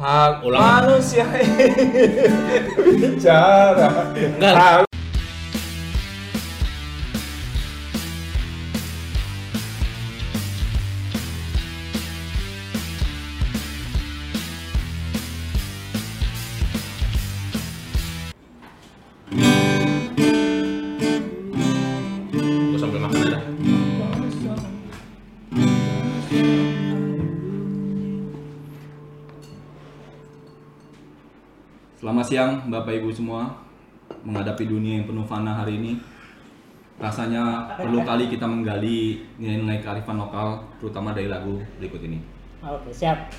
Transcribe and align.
hak 0.00 0.40
Ulang. 0.40 0.60
manusia 0.64 1.28
bicara 3.00 3.88
Enggak. 4.16 4.54
Hak- 4.56 4.89
siang 32.30 32.70
Bapak 32.70 32.94
Ibu 33.02 33.10
semua 33.10 33.50
Menghadapi 34.22 34.70
dunia 34.70 35.02
yang 35.02 35.06
penuh 35.10 35.26
fana 35.26 35.50
hari 35.50 35.82
ini 35.82 35.98
Rasanya 37.02 37.74
perlu 37.74 38.06
kali 38.06 38.30
kita 38.30 38.46
menggali 38.46 39.26
nilai-nilai 39.42 39.82
kearifan 39.82 40.14
lokal 40.14 40.62
Terutama 40.78 41.10
dari 41.10 41.26
lagu 41.26 41.58
berikut 41.82 41.98
ini 42.06 42.22
Oke, 42.62 42.92
siap. 42.94 43.34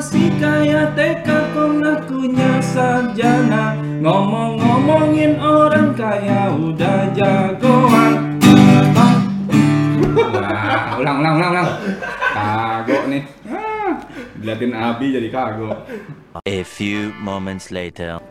Masih 0.00 0.32
kaya 0.40 0.96
TK 0.96 1.28
kok 1.28 1.70
ngakunya 1.76 2.56
sarjana. 2.64 3.76
Ngomong-ngomongin 4.00 5.36
orang 5.36 5.92
kaya 5.92 6.48
Udah 6.56 7.12
jagoan. 7.12 8.40
Wah, 10.40 10.96
ulang, 10.96 11.20
ulang, 11.20 11.34
ulang, 11.36 11.50
ulang. 11.52 11.68
Kagok 12.32 13.02
nih. 13.12 13.22
Ah, 13.52 13.92
Diliatin 14.40 14.72
Abi 14.72 15.12
jadi 15.12 15.28
kagok. 15.28 15.84
A 16.48 16.64
few 16.64 17.12
moments 17.20 17.68
later. 17.68 18.24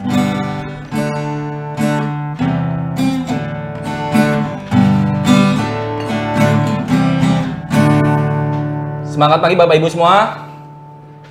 Semangat 9.05 9.37
pagi 9.37 9.53
Bapak 9.53 9.77
Ibu 9.77 9.85
semua. 9.93 10.48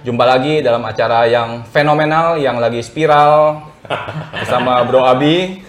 Jumpa 0.06 0.22
lagi 0.22 0.62
dalam 0.62 0.86
acara 0.86 1.26
yang 1.26 1.66
fenomenal 1.66 2.38
yang 2.38 2.62
lagi 2.62 2.78
spiral 2.86 3.66
bersama 4.38 4.86
Bro 4.86 5.02
Abi. 5.02 5.66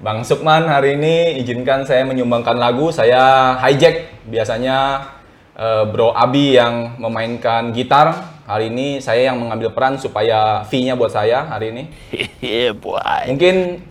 Bang 0.00 0.24
Sukman 0.24 0.64
hari 0.64 0.96
ini 0.96 1.36
izinkan 1.44 1.84
saya 1.84 2.08
menyumbangkan 2.08 2.56
lagu. 2.56 2.88
Saya 2.88 3.52
hijack 3.60 4.24
biasanya 4.24 5.04
eh, 5.52 5.84
Bro 5.92 6.16
Abi 6.16 6.56
yang 6.56 6.96
memainkan 6.96 7.76
gitar. 7.76 8.40
Hari 8.48 8.72
ini 8.72 8.96
saya 9.04 9.28
yang 9.28 9.36
mengambil 9.36 9.76
peran 9.76 10.00
supaya 10.00 10.64
fee-nya 10.64 10.96
buat 10.96 11.12
saya 11.12 11.44
hari 11.44 11.76
ini. 11.76 11.84
boy. 12.80 13.28
Mungkin 13.28 13.84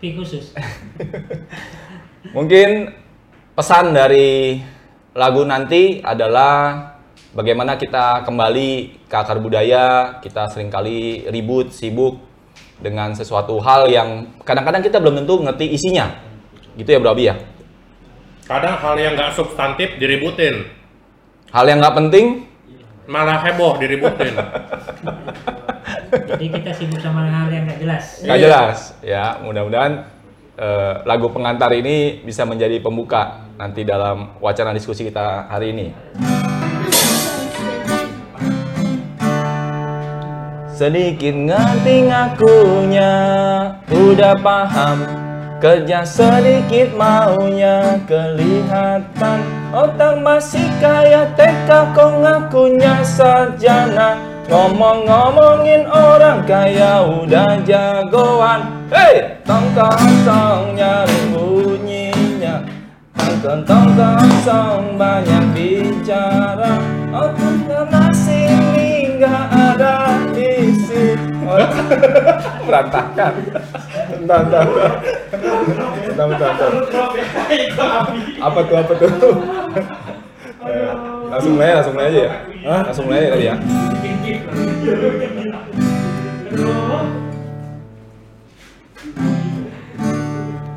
Fee 0.00 0.16
khusus. 0.16 0.56
Mungkin 2.36 2.96
pesan 3.52 3.92
dari 3.92 4.64
lagu 5.12 5.44
nanti 5.44 6.00
adalah 6.00 6.89
bagaimana 7.34 7.78
kita 7.78 8.26
kembali 8.26 9.02
ke 9.06 9.16
akar 9.16 9.38
budaya, 9.38 10.18
kita 10.22 10.50
sering 10.50 10.70
kali 10.70 11.26
ribut, 11.30 11.70
sibuk 11.70 12.18
dengan 12.80 13.12
sesuatu 13.12 13.60
hal 13.60 13.86
yang 13.92 14.40
kadang-kadang 14.42 14.82
kita 14.82 14.98
belum 14.98 15.22
tentu 15.22 15.42
ngerti 15.44 15.66
isinya. 15.70 16.10
Gitu 16.74 16.86
ya 16.86 16.98
Bro 17.02 17.12
Abi 17.14 17.28
ya? 17.30 17.34
Kadang 18.46 18.78
hal 18.82 18.94
yang 18.98 19.12
nggak 19.14 19.30
substantif 19.36 19.94
diributin, 20.00 20.66
Hal 21.50 21.66
yang 21.66 21.82
nggak 21.82 21.98
penting, 21.98 22.46
malah 23.10 23.42
heboh 23.42 23.74
diributin. 23.82 24.38
Jadi 26.30 26.46
kita 26.46 26.70
sibuk 26.74 27.02
sama 27.02 27.26
hal 27.26 27.50
yang 27.50 27.66
nggak 27.66 27.82
jelas. 27.82 28.22
nggak 28.22 28.38
jelas. 28.38 28.78
Ya, 29.02 29.34
mudah-mudahan 29.42 30.06
eh, 30.54 30.94
lagu 31.02 31.26
pengantar 31.34 31.74
ini 31.74 32.22
bisa 32.22 32.46
menjadi 32.46 32.78
pembuka 32.78 33.50
nanti 33.58 33.82
dalam 33.82 34.38
wacana 34.38 34.70
diskusi 34.70 35.02
kita 35.10 35.50
hari 35.50 35.74
ini. 35.74 35.86
Sedikit 40.80 41.36
ngerti 41.36 42.08
ngakunya, 42.08 43.12
udah 43.92 44.32
paham 44.40 45.04
Kerja 45.60 46.08
sedikit 46.08 46.96
maunya. 46.96 48.00
Kelihatan 48.08 49.44
Otak 49.76 50.24
masih 50.24 50.64
kaya 50.80 51.28
TK 51.36 51.68
kok 51.92 52.24
ngakunya 52.24 53.04
sarjana. 53.04 54.24
Ngomong-ngomongin 54.48 55.84
orang 55.84 56.48
kaya 56.48 57.04
udah 57.04 57.60
jagoan. 57.60 58.64
Hei! 58.88 59.36
Tong 59.44 59.68
nyari 60.80 61.20
bunyinya. 61.28 62.64
Tong 63.44 63.68
tong 63.68 63.92
kosong 64.00 64.96
banyak 64.96 65.44
bicara. 65.52 66.80
Otak 67.12 67.68
karena 67.68 68.04
sini 68.16 69.20
nggak 69.20 69.44
ada 69.76 70.29
Berantakan 72.66 73.32
bentar, 74.20 74.40
bentar. 74.44 74.64
Bentar, 76.06 76.26
bentar, 76.28 76.50
bentar. 76.54 76.70
Apa 78.40 78.58
tuh, 78.62 78.76
apa 78.78 78.92
tuh? 78.94 79.10
Langsung 81.30 81.52
mulai, 81.56 81.72
langsung 81.78 81.94
mulai 81.96 82.08
aja 82.12 82.20
ya? 82.20 82.30
Hah? 82.68 82.82
Langsung 82.90 83.04
mulai 83.08 83.30
tadi 83.32 83.44
ya? 83.48 83.54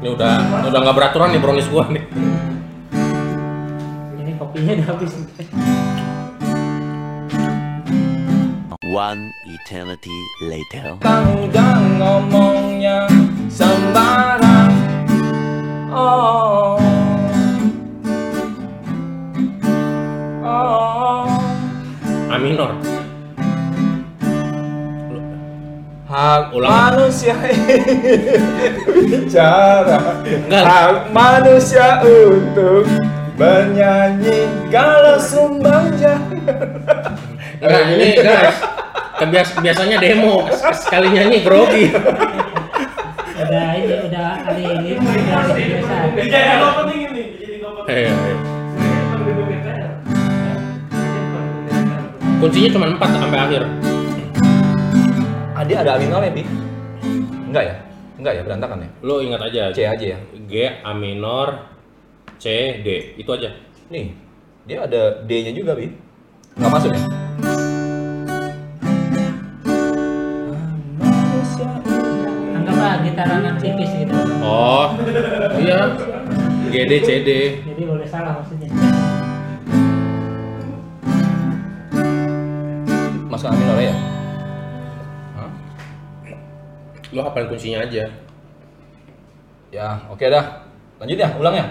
Ini 0.03 0.09
udah 0.11 0.33
udah 0.67 0.79
nggak 0.83 0.95
beraturan 0.97 1.29
nih 1.31 1.41
brownies 1.41 1.67
gua 1.71 1.87
nih. 1.91 2.03
Ini 4.19 4.31
kopinya 4.39 4.71
udah 4.79 4.87
habis. 4.93 5.11
One 8.93 9.33
eternity 9.49 10.13
later. 10.45 11.01
Kang 11.01 11.49
udah 11.49 11.81
ngomongnya 11.97 13.09
sembarang 13.49 14.69
Oh 15.89 16.77
Oh 20.45 21.25
A 22.29 22.37
minor. 22.37 22.77
Hak 26.05 26.53
Ulang. 26.53 26.69
manusia 26.69 27.33
bicara 28.93 30.21
Enggak. 30.21 30.63
Hak 30.69 30.95
manusia 31.09 31.97
untuk 32.05 32.85
bernyanyi 33.41 34.69
Kalau 34.69 35.17
sumbang 35.17 35.97
jangan 35.97 36.93
Nah, 37.63 37.95
ini 37.95 38.19
guys, 38.19 38.72
kebias 39.23 39.55
biasanya 39.55 39.97
demo 40.03 40.51
sekali 40.51 41.07
nyanyi 41.15 41.39
grogi. 41.47 41.95
Udah 43.39 43.69
ini 43.79 43.95
udah 44.11 44.29
alih 44.51 44.67
ini 44.83 44.89
udah 44.99 45.15
kebiasaan. 45.47 46.07
Hei, 47.87 48.03
hei. 48.11 48.35
Kuncinya 52.43 52.69
cuma 52.75 52.91
4 52.91 53.23
sampai 53.23 53.39
akhir. 53.39 53.63
Adi 55.55 55.73
ada 55.79 55.95
aminornya, 55.95 56.35
Bi? 56.35 56.43
Enggak 57.47 57.63
ya? 57.63 57.75
Enggak 58.19 58.33
ya, 58.35 58.41
berantakan 58.43 58.83
ya? 58.83 58.89
Lo 58.99 59.23
ingat 59.23 59.47
aja. 59.47 59.71
C 59.71 59.87
aja 59.87 60.05
ya? 60.17 60.19
G 60.51 60.83
A 60.83 60.91
minor 60.91 61.71
C 62.35 62.75
D 62.83 63.15
itu 63.15 63.31
aja. 63.31 63.55
Nih, 63.87 64.11
dia 64.67 64.83
ada 64.83 65.23
D-nya 65.23 65.55
juga, 65.55 65.71
Bi. 65.71 65.87
Nggak 66.59 66.67
masuk 66.67 66.91
ya? 66.91 67.22
Gitaran 73.23 73.55
tipis 73.55 73.87
gitu. 73.95 74.11
Oh, 74.43 74.99
iya. 75.55 75.95
G 76.67 76.75
D 76.83 76.91
C 76.99 77.09
D. 77.23 77.29
Jadi 77.63 77.81
boleh 77.87 78.03
salah 78.03 78.35
maksudnya. 78.35 78.67
Masuk 83.31 83.47
aminornya 83.47 83.95
ya? 83.95 83.97
Hah? 85.39 85.49
Lo 87.15 87.23
hafalin 87.23 87.47
kuncinya 87.47 87.87
aja. 87.87 88.11
Ya, 89.71 90.03
oke 90.11 90.27
dah. 90.27 90.67
Lanjut 90.99 91.15
ya, 91.15 91.31
ulang 91.39 91.55
ya. 91.55 91.65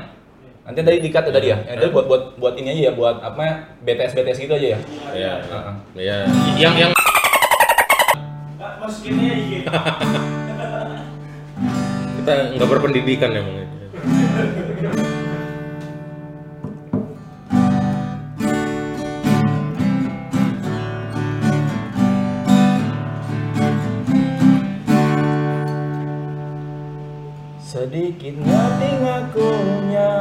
Nanti 0.64 0.80
tadi 0.80 1.04
dikat 1.04 1.28
ya 1.28 1.32
tadi 1.36 1.52
ya. 1.52 1.60
Yang 1.68 1.84
tadi 1.84 1.92
buat 1.92 2.06
buat 2.08 2.22
buat 2.40 2.56
ini 2.56 2.80
aja 2.80 2.82
ya, 2.88 2.92
buat 2.96 3.20
apa 3.20 3.40
ya? 3.44 3.54
BTS 3.84 4.16
BTS 4.16 4.38
gitu 4.40 4.56
aja 4.56 4.68
ya. 4.72 4.78
Iya. 5.12 5.34
Heeh. 5.44 5.74
Iya. 6.00 6.16
Yang 6.56 6.74
yang 6.80 6.92
kita 12.22 12.54
nggak 12.54 12.70
berpendidikan 12.70 13.34
emang 13.34 13.66
itu. 13.66 13.76
Sedikit 27.58 28.38
ngerti 28.38 28.90
ngakunya 29.02 30.14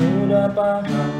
udah 0.00 0.48
paham 0.56 1.10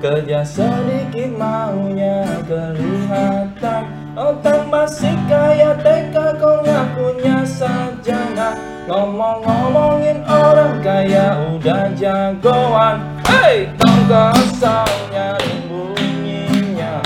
Kerja 0.00 0.40
sedikit 0.40 1.36
maunya 1.36 2.24
kelihatan 2.48 3.84
Otak 4.16 4.72
masih 4.72 5.12
kayak 5.28 5.84
TK 5.84 6.14
kau 6.40 6.64
ngakunya 6.64 7.44
sarjana 7.44 8.65
Ngomong-ngomongin 8.86 10.22
orang 10.30 10.78
kaya 10.78 11.34
udah 11.58 11.90
jagoan. 11.98 13.02
Hei! 13.26 13.66
Tong 13.74 14.06
kosong 14.06 15.10
nyari 15.10 15.66
bunyinya. 15.66 17.02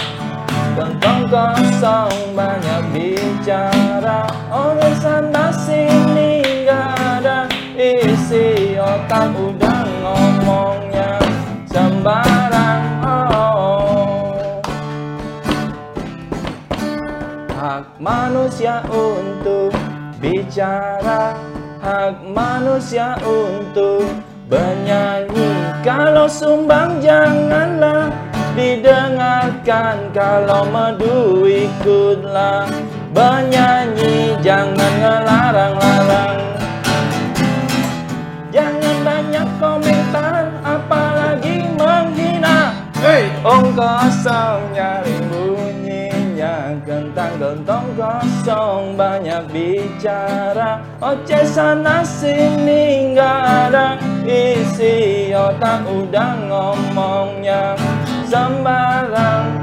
Kentong 0.76 1.24
kosong 1.32 2.36
banyak 2.36 2.84
bicara. 2.92 4.28
Orang 4.52 4.92
sana 5.00 5.48
sini 5.56 6.44
gak 6.68 7.00
ada 7.00 7.48
isi 7.80 8.76
Otak 8.76 9.32
udah 9.32 9.80
ngomongnya 10.04 11.16
sembarang. 11.64 12.84
Oh. 13.00 14.60
Hak 17.56 17.88
manusia 17.96 18.84
untuk 18.92 19.72
bicara 20.20 21.49
Hak 21.80 22.20
manusia 22.28 23.16
untuk 23.24 24.04
bernyanyi. 24.52 25.80
Kalau 25.80 26.28
sumbang 26.28 27.00
janganlah 27.00 28.12
didengarkan. 28.52 30.12
Kalau 30.12 30.68
merdu 30.68 31.48
ikutlah 31.48 32.68
bernyanyi. 33.16 34.36
Jangan 34.44 34.92
ngelarang-larang. 35.00 36.40
Jangan 38.52 38.96
banyak 39.00 39.48
komentar 39.56 40.52
apalagi 40.60 41.64
menghina. 41.80 42.76
Hei, 43.00 43.32
om 43.40 43.72
kosong 43.72 44.69
Kentang 47.70 47.94
gentong 47.94 48.18
kosong 48.26 48.84
banyak 48.98 49.46
bicara. 49.54 50.82
Oceh 50.98 51.46
sana 51.46 52.02
sini 52.02 53.14
nggak 53.14 53.42
ada. 53.70 53.94
Isi 54.26 55.30
Otak 55.30 55.86
udah 55.86 56.50
ngomongnya 56.50 57.78
sembarang 58.26 59.62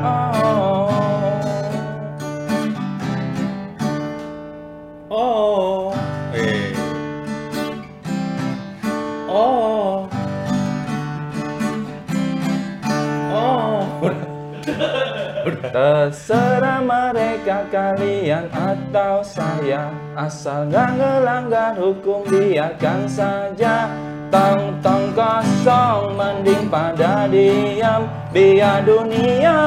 Terserah 15.78 16.82
mereka 16.82 17.62
kalian 17.70 18.50
atau 18.50 19.22
saya. 19.22 19.94
Asal 20.18 20.74
gak 20.74 20.98
ngelanggar 20.98 21.78
hukum 21.78 22.26
biarkan 22.26 23.06
saja. 23.06 23.86
Tong-tong 24.34 25.14
kosong 25.14 26.18
mending 26.18 26.66
pada 26.66 27.30
diam. 27.30 28.10
Biar 28.34 28.90
dunia 28.90 29.62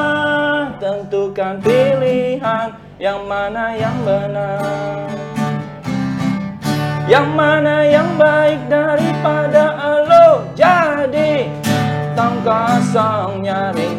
tentukan 0.83 1.63
pilihan. 1.63 2.75
Yang 2.99 3.19
mana 3.31 3.71
yang 3.71 3.97
benar? 4.03 5.07
Yang 7.07 7.27
mana 7.39 7.87
yang 7.87 8.11
baik 8.19 8.59
daripada 8.67 9.79
elo 9.79 10.43
Jadi? 10.59 11.47
Tong 12.19 12.43
kosong 12.43 13.47
nyaring 13.47 13.95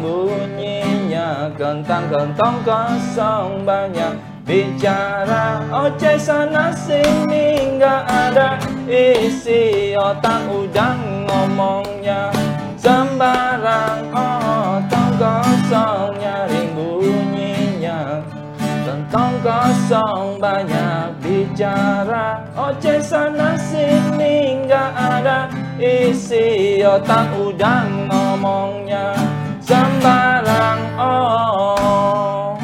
bunyinya 1.73 1.81
Kentang-kentong 1.81 2.61
kosong 2.61 3.65
banyak 3.65 4.13
bicara. 4.45 5.65
Oceh 5.73 6.21
sana 6.21 6.69
sini 6.69 7.81
nggak 7.81 8.03
ada 8.05 8.61
isi 8.85 9.97
Otak 9.97 10.45
udah 10.53 10.93
ngomongnya 11.25 12.29
sembarang. 12.77 14.05
Tong 14.85 15.13
kosong 15.17 16.13
nyaring 16.21 16.77
bunyinya. 16.77 18.21
Kentong 18.85 19.33
kosong 19.41 20.37
banyak 20.37 21.09
bicara. 21.25 22.45
Oceh 22.53 23.01
sana 23.01 23.57
sini 23.57 24.61
nggak 24.69 24.91
ada 24.93 25.49
isi 25.81 26.85
Otak 26.85 27.33
udah 27.33 27.81
ngomongnya 28.05 29.17
sembarang 29.63 30.52
oh. 30.97 32.57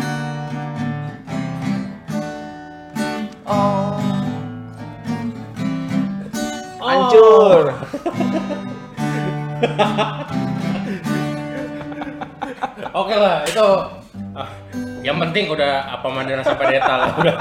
Oh. 3.49 3.97
Hancur 6.79 7.73
Oke 12.89 13.15
lah, 13.15 13.45
itu. 13.45 13.69
Ah, 14.35 14.49
yang 15.05 15.17
penting 15.23 15.47
udah 15.51 15.93
apa 15.99 16.07
mandana 16.11 16.43
sampai 16.43 16.75
deta 16.75 16.93
lah 16.95 17.09
udah. 17.21 17.35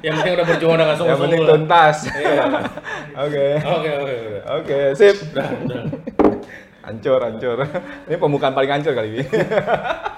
Yang 0.00 0.14
penting 0.22 0.34
udah 0.38 0.46
berjuang 0.48 0.76
dengan 0.80 0.96
Yang 0.96 1.20
penting 1.20 1.42
tuntas. 1.44 1.96
Oke. 3.24 3.46
Oke, 3.60 3.90
oke, 3.90 3.90
oke. 4.00 4.16
Oke 4.62 4.78
sip. 4.96 5.16
Udah, 5.34 5.48
udah. 5.66 5.82
Hancur 6.90 7.22
hancur 7.22 7.58
Ini 8.10 8.16
pembukaan 8.18 8.50
paling 8.50 8.70
hancur 8.74 8.92
kali 8.98 9.22
ini 9.22 9.24